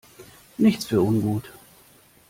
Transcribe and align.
Nichts 0.57 0.85
für 0.85 0.99
ungut! 1.03 1.43